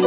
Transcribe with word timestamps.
I 0.00 0.04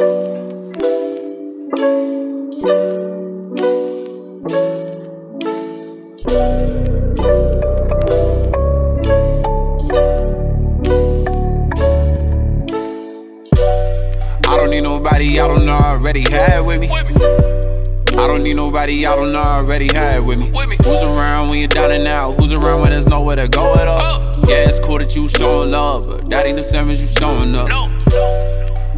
don't 14.57 14.71
need 14.71 14.81
nobody 14.81 15.39
I 15.39 15.47
don't 15.47 15.65
know 15.65 15.73
already 15.73 16.21
had 16.21 16.65
with 16.65 16.79
me. 16.79 16.89
I 16.89 18.27
don't 18.27 18.41
need 18.43 18.55
nobody 18.55 19.05
I 19.05 19.15
don't 19.15 19.31
know 19.31 19.41
already 19.41 19.93
had 19.93 20.25
with 20.25 20.39
me. 20.39 20.47
Who's 20.47 21.01
around 21.01 21.49
when 21.49 21.59
you're 21.59 21.67
down 21.67 21.91
and 21.91 22.07
out? 22.07 22.31
Who's 22.39 22.51
around 22.51 22.81
when 22.81 22.89
there's 22.89 23.07
nowhere 23.07 23.35
to 23.35 23.47
go 23.47 23.75
at 23.75 23.87
all? 23.87 24.23
Yeah, 24.49 24.67
it's 24.67 24.79
cool 24.79 24.97
that 24.97 25.15
you 25.15 25.27
showing 25.27 25.69
love, 25.69 26.07
but 26.07 26.27
that 26.31 26.47
ain't 26.47 26.57
the 26.57 26.63
same 26.63 26.89
as 26.89 26.99
you 26.99 27.07
showing 27.07 27.55
up. 27.55 27.69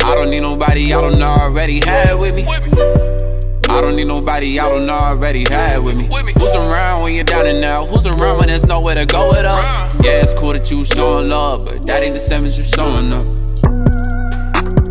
I 0.06 0.14
don't 0.14 0.30
need 0.30 0.42
nobody 0.42 0.94
I 0.94 1.02
don't 1.02 1.18
know 1.18 1.30
already 1.30 1.80
had 1.84 2.20
with 2.20 2.36
me. 2.36 2.46
I 3.68 3.82
don't 3.82 3.96
need 3.96 4.08
nobody 4.08 4.60
I 4.60 4.70
don't 4.70 4.86
know 4.86 4.94
already 4.94 5.46
had 5.50 5.84
with 5.84 5.98
me. 5.98 6.06
Who's 6.06 6.54
around 6.54 7.02
when 7.02 7.16
you're 7.16 7.24
down 7.24 7.48
and 7.48 7.66
out? 7.66 7.88
Who's 7.88 8.06
around 8.06 8.38
when 8.38 8.48
there's 8.48 8.68
nowhere 8.68 8.94
to 8.94 9.08
go 9.08 9.34
at 9.34 9.46
all? 9.46 9.64
Yeah, 10.04 10.22
it's 10.22 10.32
cool 10.34 10.54
that 10.54 10.70
you 10.70 10.86
showing 10.86 11.30
love, 11.30 11.66
but 11.66 11.88
that 11.88 12.04
ain't 12.04 12.14
the 12.14 12.20
same 12.20 12.46
as 12.46 12.56
you 12.56 12.64
showing 12.64 13.12
up. 13.12 13.26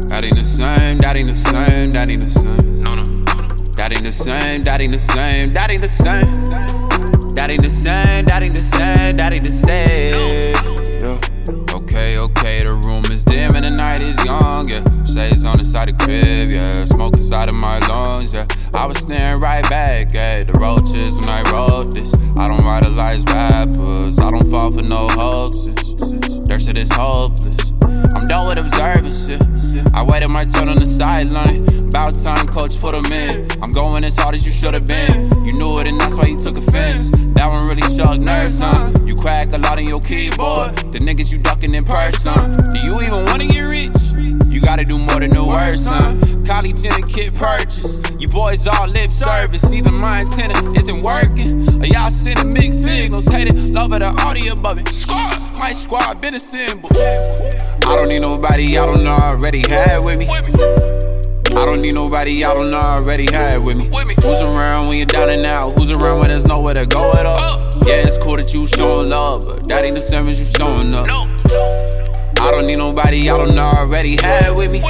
That 0.08 0.24
ain't 0.24 0.34
the 0.34 0.42
same, 0.45 0.98
that 0.98 1.16
ain't 1.16 1.28
the 1.28 1.36
same, 1.36 1.92
that 1.92 2.10
ain't 2.10 2.22
the 2.22 2.28
same. 2.28 2.80
No, 2.80 2.96
no. 2.96 3.05
That 3.77 3.92
ain't 3.92 4.02
the 4.02 4.10
same, 4.10 4.64
that 4.64 4.80
ain't 4.80 4.92
the 4.92 4.98
same, 4.98 5.52
that 5.52 5.70
ain't 5.70 5.80
the 5.80 5.88
same. 5.88 6.44
That 7.36 7.50
ain't 7.50 7.62
the 7.62 7.70
same, 7.70 8.24
that 8.24 8.42
ain't 8.42 8.55
the 8.55 8.62
same, 8.62 9.16
that 9.16 9.33
ain't 9.33 9.44
the 9.44 9.50
same. 9.50 10.55
Okay, 11.72 12.19
okay, 12.19 12.64
the 12.64 12.74
room 12.74 13.05
is 13.10 13.24
On 15.24 15.56
the 15.56 15.64
side 15.64 15.88
of 15.88 15.96
the 15.96 16.05
crib, 16.05 16.48
yeah. 16.51 16.84
Smoke 16.84 17.16
inside 17.16 17.48
of 17.48 17.55
my 17.55 17.78
lungs, 17.88 18.34
yeah. 18.34 18.46
I 18.75 18.84
was 18.84 18.98
staring 18.98 19.41
right 19.41 19.67
back 19.70 20.14
at 20.14 20.47
the 20.48 20.53
roaches 20.53 21.17
when 21.17 21.30
I 21.30 21.41
wrote 21.50 21.94
this. 21.94 22.12
I 22.39 22.47
don't 22.47 22.62
idolize 22.62 23.25
rappers, 23.25 24.19
I 24.19 24.30
don't 24.30 24.50
fall 24.50 24.70
for 24.70 24.83
no 24.83 25.08
hoaxes. 25.08 26.47
Their 26.47 26.61
shit 26.61 26.77
is 26.77 26.92
hopeless. 26.92 27.72
I'm 27.83 28.27
done 28.28 28.48
with 28.48 28.58
observing 28.58 29.12
shit. 29.12 29.41
I 29.95 30.02
waited 30.02 30.28
my 30.28 30.45
turn 30.45 30.69
on 30.69 30.78
the 30.78 30.86
sideline. 30.86 31.67
About 31.89 32.14
time, 32.14 32.45
coach, 32.47 32.78
put 32.78 32.95
him 32.95 33.11
in. 33.11 33.48
I'm 33.62 33.72
going 33.72 34.05
as 34.05 34.17
hard 34.17 34.34
as 34.34 34.45
you 34.45 34.52
should 34.52 34.75
have 34.75 34.84
been. 34.84 35.33
You 35.47 35.55
knew 35.55 35.78
it, 35.78 35.86
and 35.86 35.98
that's 35.98 36.19
why 36.19 36.27
you 36.27 36.36
took 36.36 36.58
offense. 36.58 37.11
That 37.34 37.47
one 37.47 37.67
really 37.67 37.83
struck 37.89 38.19
nerves, 38.19 38.58
huh? 38.61 38.92
You 39.05 39.17
crack 39.17 39.52
a 39.55 39.58
lot 39.58 39.80
in 39.80 39.89
your 39.89 40.00
keyboard. 40.00 40.77
The 40.92 40.98
niggas 40.98 41.33
you 41.33 41.39
ducking 41.39 41.75
in 41.75 41.84
person. 41.84 42.58
Do 42.75 42.80
you 42.80 43.00
even 43.00 43.25
wanna 43.25 43.47
get 43.47 43.69
rich? 43.69 43.83
You 44.55 44.60
gotta 44.60 44.84
do 44.84 44.98
more 44.98 45.19
than 45.19 45.30
the 45.30 45.44
words, 45.44 45.84
huh? 45.84 46.14
College 46.47 46.86
and 46.86 47.02
a 47.02 47.06
kid 47.08 47.34
purchase. 47.34 47.98
You 48.20 48.28
boys 48.28 48.69
all 48.69 48.86
lip 48.86 49.11
service. 49.11 49.72
Either 49.72 49.91
my 49.91 50.20
antenna 50.20 50.55
isn't 50.77 51.02
working, 51.02 51.69
or 51.83 51.86
y'all 51.86 52.12
sending 52.12 52.55
mixed 52.55 52.84
signals. 52.84 53.27
Hate 53.27 53.48
it, 53.48 53.56
love 53.74 53.92
it, 53.92 54.00
or 54.00 54.14
audio 54.20 54.52
above 54.52 54.78
it. 54.78 54.94
Squad, 54.94 55.41
my 55.58 55.72
squad 55.72 56.20
been 56.20 56.34
a 56.34 56.41
symbol. 56.41 56.88
I 56.94 57.96
don't 57.96 58.06
need 58.06 58.20
nobody 58.20 58.78
I 58.78 58.86
don't 58.86 59.02
know 59.02 59.16
already 59.16 59.64
had 59.69 60.05
with 60.05 60.20
me. 60.20 60.28
I 60.28 61.66
don't 61.66 61.83
need 61.83 61.94
nobody 61.94 62.44
I 62.44 62.55
don't 62.55 62.70
know 62.70 62.78
already 62.78 63.27
had 63.33 63.66
with 63.66 63.77
me. 63.77 63.86
Who's 64.22 64.39
around 64.39 64.86
when 64.86 64.98
you're 64.98 65.06
down 65.06 65.30
and 65.30 65.44
out? 65.44 65.72
Who's 65.72 65.91
around 65.91 66.20
when 66.20 66.28
there's 66.28 66.46
nowhere 66.46 66.74
to 66.74 66.86
go 66.86 67.12
at 67.14 67.27
all? 67.27 67.58
Oh. 67.61 67.83
Yeah, 67.89 68.06
it's 68.06 68.18
cool 68.18 68.36
that 68.36 68.55
you 68.55 68.68
showing 68.68 69.08
love, 69.08 69.42
but 69.44 69.66
that 69.66 69.84
ain't 69.84 69.96
the 69.96 70.02
same 70.02 70.28
as 70.28 70.39
you 70.39 70.46
showing 70.46 70.94
up. 70.94 72.03
I 72.40 72.50
don't 72.50 72.66
need 72.66 72.77
nobody 72.77 73.30
I 73.30 73.36
don't 73.36 73.54
know 73.54 73.64
already 73.64 74.16
had 74.16 74.56
with 74.56 74.70
me. 74.70 74.80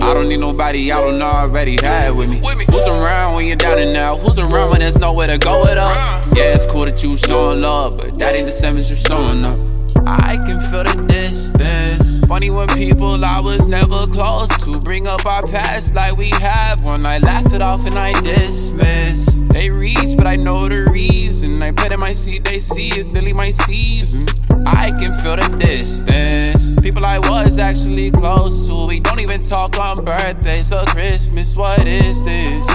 I 0.00 0.14
don't 0.14 0.28
need 0.28 0.40
nobody 0.40 0.90
I 0.90 1.00
don't 1.00 1.18
know 1.18 1.26
already 1.26 1.76
had 1.82 2.16
with 2.16 2.28
me. 2.28 2.38
Who's 2.38 2.86
around 2.86 3.36
when 3.36 3.46
you're 3.46 3.56
down 3.56 3.78
and 3.78 3.96
out? 3.96 4.18
Who's 4.18 4.38
around 4.38 4.70
when 4.70 4.80
there's 4.80 4.98
nowhere 4.98 5.26
to 5.26 5.38
go 5.38 5.64
at 5.66 5.78
all? 5.78 5.90
Yeah, 6.34 6.54
it's 6.54 6.66
cool 6.66 6.86
that 6.86 7.02
you 7.02 7.16
showing 7.16 7.60
love, 7.60 7.96
but 7.96 8.18
that 8.18 8.34
ain't 8.34 8.46
the 8.46 8.52
same 8.52 8.76
as 8.78 8.88
you 8.90 8.96
showing 8.96 9.44
up. 9.44 9.58
I 10.06 10.36
can 10.46 10.60
feel 10.70 10.84
the 10.84 11.04
distance. 11.06 12.24
Funny 12.26 12.50
when 12.50 12.68
people 12.68 13.24
I 13.24 13.40
was 13.40 13.66
never 13.68 14.06
close 14.06 14.48
to 14.64 14.78
bring 14.80 15.06
up 15.06 15.26
our 15.26 15.42
past 15.42 15.94
like 15.94 16.16
we 16.16 16.30
have 16.30 16.82
one. 16.82 17.04
I 17.04 17.18
laugh 17.18 17.52
it 17.52 17.60
off 17.60 17.84
and 17.86 17.96
I 17.96 18.18
dismiss. 18.20 19.29
They 19.60 19.68
reach, 19.68 20.16
but 20.16 20.26
I 20.26 20.36
know 20.36 20.70
the 20.70 20.88
reason. 20.90 21.60
I 21.60 21.70
put 21.72 21.92
in 21.92 22.00
my 22.00 22.14
seat 22.14 22.44
they 22.44 22.58
see 22.58 22.88
it's 22.92 23.08
nearly 23.08 23.34
my 23.34 23.50
season. 23.50 24.22
I 24.64 24.90
can 24.90 25.12
feel 25.20 25.36
the 25.36 25.54
distance. 25.60 26.80
People 26.80 27.04
I 27.04 27.18
was 27.18 27.58
actually 27.58 28.10
close 28.10 28.66
to. 28.68 28.86
We 28.86 29.00
don't 29.00 29.20
even 29.20 29.42
talk 29.42 29.78
on 29.78 30.02
birthdays 30.02 30.72
or 30.72 30.86
Christmas. 30.86 31.54
What 31.56 31.86
is 31.86 32.22
this? 32.22 32.66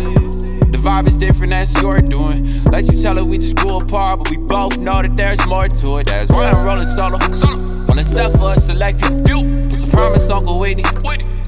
The 0.70 0.78
vibe 0.78 1.08
is 1.08 1.18
different, 1.18 1.54
that's 1.54 1.74
your 1.82 2.02
doing. 2.02 2.64
Let 2.66 2.86
you 2.94 3.02
tell 3.02 3.18
it, 3.18 3.26
we 3.26 3.40
just 3.40 3.56
grew 3.56 3.78
apart, 3.78 4.20
but 4.20 4.30
we 4.30 4.38
both 4.38 4.78
know 4.78 5.02
that 5.02 5.16
there's 5.16 5.44
more 5.48 5.68
to 5.68 5.98
it. 5.98 6.06
That's 6.06 6.30
why 6.30 6.52
I'm 6.52 6.64
rolling 6.64 6.86
solo. 6.86 7.18
solo. 7.34 7.66
On 7.90 7.98
the 7.98 8.04
set 8.04 8.32
for 8.34 8.54
a 8.54 8.60
select 8.60 9.00
few. 9.26 9.42
Put 9.64 9.78
some 9.78 9.90
promise, 9.90 10.30
Uncle 10.30 10.60
Whitney. 10.60 10.84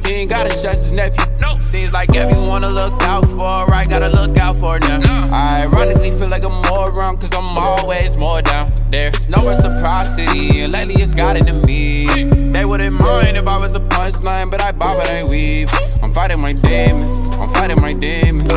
He 0.03 0.13
ain't 0.13 0.31
gotta 0.31 0.49
stress 0.49 0.89
his 0.89 0.93
nephew. 0.93 1.23
Seems 1.67 1.91
like 1.91 2.15
everyone 2.15 2.61
to 2.61 2.69
look 2.69 3.03
out 3.03 3.29
for, 3.29 3.73
I 3.73 3.85
Gotta 3.89 4.07
look 4.07 4.37
out 4.37 4.57
for 4.57 4.79
now. 4.79 5.27
I 5.33 5.63
ironically 5.63 6.11
feel 6.11 6.29
like 6.29 6.45
I'm 6.45 6.61
more 6.71 6.93
wrong, 6.93 7.17
cause 7.17 7.33
I'm 7.33 7.57
always 7.57 8.15
more 8.15 8.41
down. 8.41 8.73
There's 8.89 9.27
no 9.27 9.45
reciprocity, 9.45 10.61
and 10.61 10.71
lately 10.71 10.95
it's 10.95 11.13
got 11.13 11.35
into 11.35 11.51
me. 11.51 12.23
They 12.23 12.63
wouldn't 12.63 12.93
mind 12.93 13.35
if 13.35 13.49
I 13.49 13.57
was 13.57 13.75
a 13.75 13.81
punchline, 13.81 14.49
but 14.49 14.61
I 14.61 14.71
bob 14.71 15.01
and 15.01 15.09
I 15.09 15.29
weave. 15.29 15.69
I'm 16.01 16.13
fighting 16.13 16.39
my 16.39 16.53
demons, 16.53 17.19
I'm 17.35 17.49
fighting 17.49 17.81
my 17.81 17.91
demons. 17.91 18.49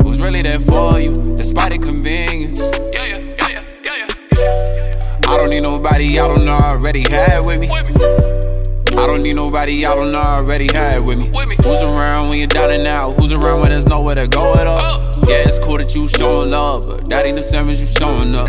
Who's 0.00 0.18
really 0.18 0.40
there 0.40 0.60
for 0.60 0.98
you, 0.98 1.12
despite 1.36 1.72
inconvenience? 1.72 2.58
Yeah, 2.58 3.04
yeah, 3.04 3.18
yeah, 3.18 3.48
yeah, 3.50 3.64
yeah, 3.84 4.08
yeah. 4.32 5.20
I 5.26 5.36
don't 5.36 5.50
need 5.50 5.60
nobody 5.60 6.18
I 6.18 6.26
don't 6.26 6.46
know 6.46 6.52
already 6.52 7.02
had 7.02 7.44
with 7.44 7.60
me. 7.60 8.47
I 8.92 9.06
don't 9.06 9.22
need 9.22 9.36
nobody 9.36 9.84
I 9.84 9.94
don't 9.94 10.12
know 10.12 10.18
already 10.20 10.68
had 10.72 11.02
with 11.06 11.18
me. 11.18 11.26
Who's 11.26 11.80
around 11.80 12.28
when 12.28 12.38
you're 12.38 12.46
down 12.46 12.70
and 12.70 12.86
out? 12.86 13.12
Who's 13.20 13.32
around 13.32 13.60
when 13.60 13.70
there's 13.70 13.86
nowhere 13.86 14.14
to 14.14 14.26
go 14.26 14.54
at 14.54 14.66
all? 14.66 15.00
Yeah, 15.28 15.44
it's 15.46 15.58
cool 15.64 15.78
that 15.78 15.94
you 15.94 16.08
showing 16.08 16.50
love, 16.50 16.86
but 16.86 17.08
that 17.10 17.26
ain't 17.26 17.36
the 17.36 17.42
same 17.42 17.68
as 17.68 17.80
you 17.80 17.86
showing 17.86 18.34
up. 18.34 18.46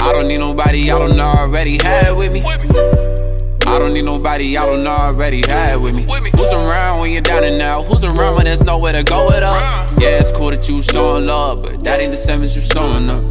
I 0.00 0.12
don't 0.12 0.28
need 0.28 0.38
nobody 0.38 0.90
I 0.90 0.98
don't 0.98 1.16
know 1.16 1.24
already 1.24 1.78
had 1.82 2.12
with 2.16 2.32
me. 2.32 2.42
I 3.66 3.78
don't 3.78 3.92
need 3.92 4.04
nobody 4.04 4.56
I 4.56 4.66
don't 4.66 4.84
know 4.84 4.90
already 4.90 5.42
had 5.46 5.82
with 5.82 5.94
me. 5.94 6.02
Who's 6.02 6.52
around 6.52 7.00
when 7.00 7.10
you're 7.12 7.22
down 7.22 7.44
and 7.44 7.60
out? 7.60 7.84
Who's 7.84 8.04
around 8.04 8.36
when 8.36 8.44
there's 8.44 8.62
nowhere 8.64 8.92
to 8.92 9.02
go 9.02 9.30
at 9.30 9.42
all? 9.42 9.54
Yeah, 9.98 10.18
it's 10.20 10.30
cool 10.32 10.50
that 10.50 10.68
you 10.68 10.82
showing 10.82 11.26
love, 11.26 11.62
but 11.62 11.82
that 11.84 12.00
ain't 12.00 12.10
the 12.10 12.16
same 12.16 12.42
as 12.42 12.54
you 12.54 12.62
showing 12.62 13.08
up. 13.10 13.22